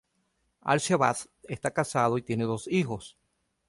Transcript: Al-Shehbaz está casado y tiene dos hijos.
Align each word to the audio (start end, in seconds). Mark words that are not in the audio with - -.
Al-Shehbaz 0.63 1.29
está 1.43 1.69
casado 1.69 2.17
y 2.17 2.23
tiene 2.23 2.45
dos 2.45 2.67
hijos. 2.67 3.19